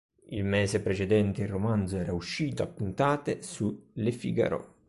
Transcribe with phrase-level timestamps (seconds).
[0.29, 4.77] Il mese precedente il romanzo era uscito a puntate su "Le Figaro".